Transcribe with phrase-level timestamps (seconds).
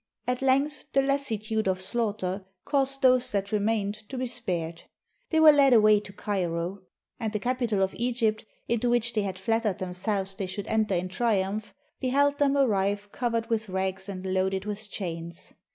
[0.25, 4.81] At length the lassitude of slaughter caused those that remained to be spared.
[5.29, 6.81] They were led away to Cairo;
[7.19, 11.07] and the capital of Egypt, into which they had flattered themselves they should enter in
[11.07, 15.53] triumph, beheld them arrive covered with rags and loaded with chains.